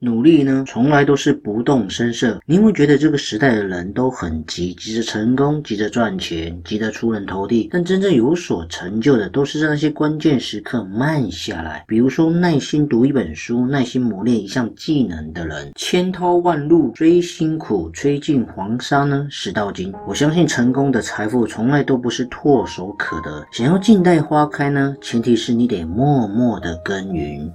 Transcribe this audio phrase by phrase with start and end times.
[0.00, 2.40] 努力呢，从来都是不动声色。
[2.46, 7.68] 你会觉得这个时代的人都很急，急着成功，急着赚钱，急着出人头地。
[7.72, 11.84] 但真正有所成就的，都是在那些关键时刻慢下来。
[11.88, 19.92] 比如说，耐心读一本书，耐心磨练一项技能的人，千淘万漉，虽辛苦，吹尽黄沙呢，始到金。
[20.06, 23.44] 我相信成功的财富从来都不是唾手可得。
[23.50, 27.52] 想要静待花开呢，前提是你得默默的耕耘。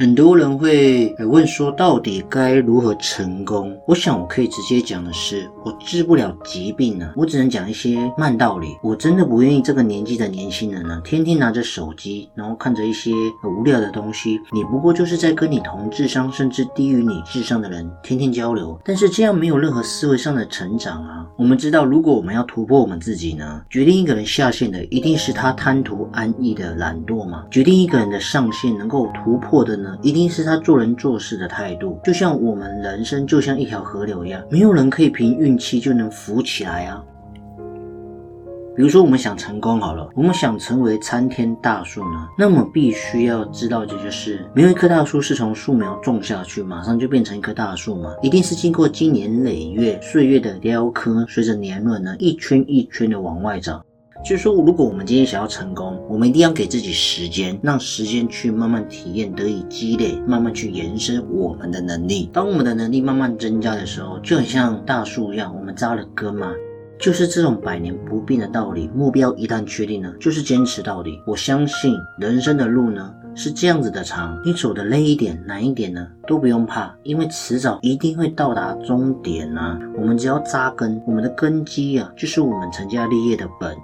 [0.00, 3.78] 很多人会问说，到底该如何成功？
[3.86, 8.68] 我想我可以直接讲的是，我治不了疾病呢，我只能讲一些慢道理。
[8.82, 13.12] 我真的不愿意这个年纪的年轻人呢，天天拿着手机，然后看着一些
[13.44, 14.40] 无聊的东西。
[14.52, 21.26] 你不过就是在跟你同智商甚至低于你智商的人天天交流，但是这样没有任何思维上的成长啊。
[21.36, 27.44] 我们知道，如果我们要突破我们自己呢，决定一个人下线的一定是他贪图安逸的懒惰嘛。
[27.50, 29.89] 决定一个人的上限能够突破的呢？
[30.02, 37.02] 一定是他做人做事的态度，就像我们人生就像一条河流一样，没有人可以凭运气就能浮起来啊。
[38.76, 53.84] 比如说，我们想成功好了，我们想成为参天大树呢，那么必须要知道的就是，没有一棵大树是从树苗种下去马上就变成一棵大树嘛，一定是经过经年累月岁月的雕刻，随着年轮呢一圈一圈的往外长。
[54.22, 62.28] 就是说，如果我们今天想要成功，我们一定要给自己时间，让时间去慢慢体验，得以积累，慢慢去延伸我们的能力。
[62.32, 66.52] 当我们的能力慢慢增加的时候，就很像大树一样，我们扎了根嘛，
[66.98, 68.90] 就是这种百年不变的道理。
[68.94, 71.18] 目标一旦确定了，就是坚持到底。
[71.26, 79.80] 我相信人生的路呢是这样子的长，你走的累一点、难一点呢都不用怕，因为迟早一定会到达终点啊。
[79.98, 83.74] 我们只要扎根，我们的根基啊，就是我们成家立业的本。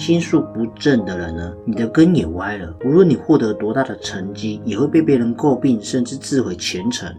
[0.00, 2.74] 心术不正的人呢，你的根也歪了。
[2.86, 7.14] 无论你获得多大的成绩，也会被别人诟病，甚至自毁前程。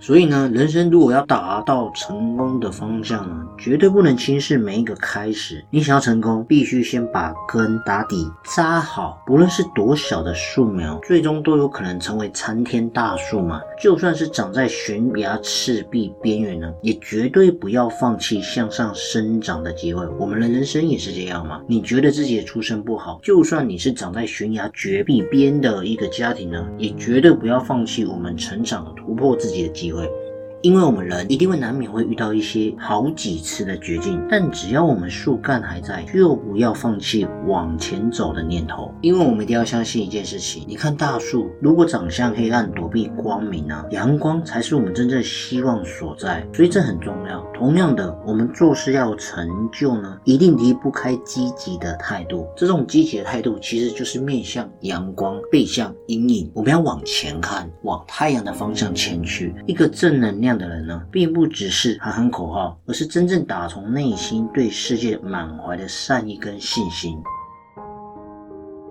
[0.00, 5.64] 所以呢，人生如果要达到成功的方向呢，绝对不能轻视每一个开始。
[5.70, 9.20] 你想要成功，必须先把根打底扎好。
[9.26, 13.60] 不论是多小的树苗，最终都有可能成为参天大树嘛。
[13.82, 20.06] 就算是长在悬崖赤壁边缘呢，也绝对不要放弃向上生长的机会。
[20.18, 21.60] 我们的人生也是这样嘛。
[21.66, 29.87] 你觉得自己的出身不好，就算你是长在悬崖绝壁边的一个家庭呢，也绝对不要放弃我们成长突破自己的机。
[29.88, 30.27] 机会。
[30.62, 38.92] 因为我们人一定会难免会遇到一些好几次的绝境，但只要我们树干还在，就不要放弃往前走的念头。
[39.00, 43.84] 因为我们一定要相信一件事情：你看大树，如果长向黑暗，躲避光明呢？
[43.90, 46.44] 阳光才是我们真正希望所在。
[46.52, 47.40] 所以这很重要。
[47.54, 52.48] 同样的，我们做事要成就呢，一定离不开积极的态度。
[52.56, 56.50] 这种积极的态度其实就是面向阳光，背向阴影。
[56.52, 59.54] 我们要往前看，往太阳的方向前去。
[59.64, 60.47] 一个正能量。
[60.48, 67.22] 这样的人呢，并不只是喊喊口号，而是真正打从内心对世界满怀的善意跟信心。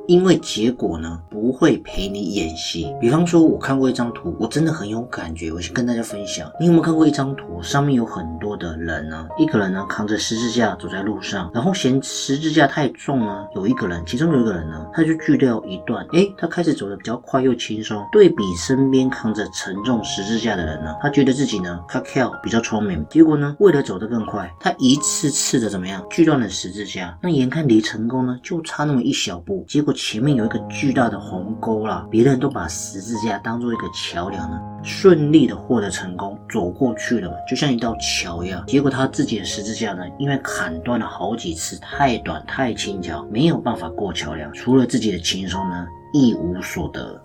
[0.07, 2.95] 因为结果呢不会陪你演戏。
[2.99, 6.49] 比方说，我看过一张图，我真的很有感觉，我先跟大家分享。
[6.59, 7.61] 你有没有看过一张图？
[7.61, 18.01] 上面有很多的人呢，一个人呢扛着十字架走在路上，然后嫌十字架太重呢，有一个人，其中有一个人呢，他就锯掉一段，诶，他开始走的比较快又轻松。
[18.11, 23.05] 对比身边扛着沉重十字架的人呢，他觉得自己呢，他跳比较聪明。
[23.09, 29.96] 结果呢，为了走得更快，他一次次的怎么样锯断了十字架，那眼看离成功呢就差那么一小步，结果。
[29.97, 38.63] 前面有一个巨大的鸿沟啦，别人都把十字架当做一个桥梁呢，顺利的获得成功，走过去了，就像一道桥一样。
[38.67, 47.19] 结果他自己的十字架呢，因为砍断了好几次，太短太轻巧，没有办法过桥梁，除了自己的轻松呢，一无所得。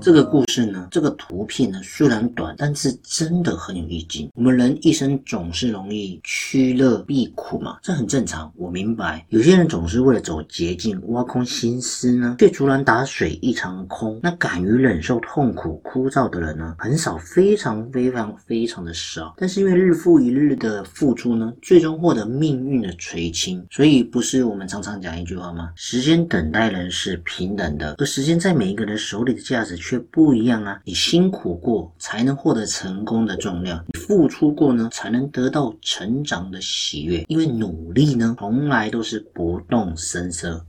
[0.00, 4.30] 这个故事呢，这个图片呢，虽然短，但是真的很有意境。
[4.34, 8.52] 我们人一生总是容易趋乐避苦嘛，这很正常。
[8.56, 14.20] 我明白，有些人总是为了走捷径，挖空心思呢，却竹篮打水一场空。
[14.22, 19.34] 那敢于忍受痛苦枯燥的人呢，很少，非常非常非常的少。
[19.36, 23.66] 但是因为日复一日的付出呢，最终获得命运的垂青。
[23.72, 25.72] 所以不是我们常常讲一句话吗？
[25.74, 29.96] 时间等待人是平等的，而时间在每一个人手里的价值却。
[30.16, 30.80] 不一样啊！
[30.84, 37.24] 你辛苦过，才能获得成功的重量；你付出过呢，才能得到成长的喜悦。
[37.28, 40.64] 因为努力呢，从来都是不动声色。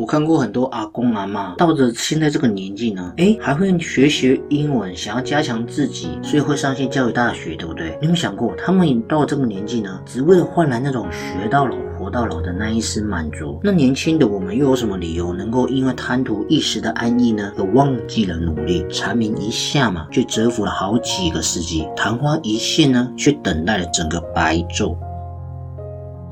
[0.00, 7.98] 我看过很多阿公阿妈，到着现在这个年纪呢，哎，还会学学英文，想要加强自己，所以会上线教育大学，对不对？
[8.00, 13.60] 你有想过，他们到这个年纪呢，只为了换来那种学到老、活到老的那一丝满足？
[13.62, 18.86] 那年轻的我们又有什么理由能够因为贪图一时的安逸呢，而忘记了努力？
[18.88, 24.96] 蝉鸣一下嘛，却蛰伏了好几个世纪；昙花一现呢，却等待了整个白昼。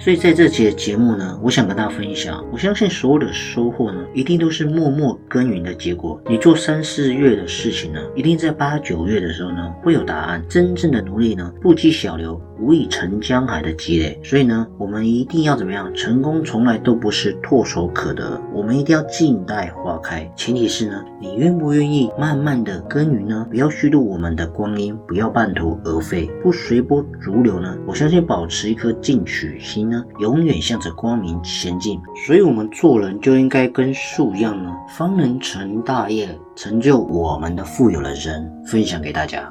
[0.00, 6.20] 所以在这期的节目呢，我想跟大家分享，我相信所有的收获呢，一定都是默默耕耘的结果。
[6.28, 10.40] 你做三四月的事情呢，一定在八九月的时候呢，会有答案。
[10.48, 14.16] 真正的努力呢，不积小流，无以成江海的积累。
[14.22, 15.92] 所以呢，我们一定要怎么样？
[15.94, 20.30] 成功从来都不是唾手可得，我们一定要静待花开。
[20.36, 23.44] 前提是呢，你愿不愿意慢慢的耕耘呢？
[23.50, 27.76] 不要虚度我们的光阴，不要半途而废，不随波逐流呢？
[27.84, 29.87] 我相信保持一颗进取心。
[29.88, 38.52] 呢，永远向着光明前进，所以，我们做人就应该跟树一样呢，方能成大业，成就我们的富有的人。
[38.66, 39.50] 分享给大家。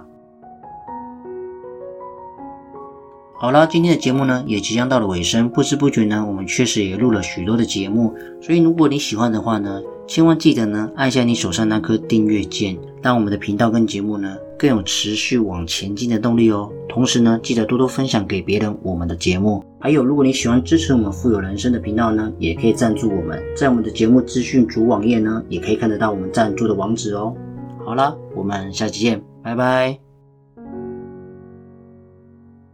[3.40, 16.72] 好了，今天的节目呢，也即将到了尾声，不知不觉呢，我们确实也录了许多的节目，所以，如果你喜欢的话呢，千万记得呢，按下你手上那颗订阅键，让我们的频道跟节目呢，更有持续往前进的动力哦。
[16.90, 19.64] 同时呢，记得多多分享给别人我们的节目。
[19.88, 27.34] 还有，如果你喜欢支持我们富有人生的频道呢，也可以赞助我们，在我们的节目资讯主网页呢，也可以看得到我们赞助的网址哦。
[27.86, 30.07] 好了，我们下期见，拜拜。